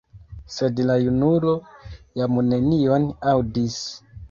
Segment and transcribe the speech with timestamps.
[0.53, 1.53] Sed la junulo
[2.23, 3.81] jam nenion aŭdis.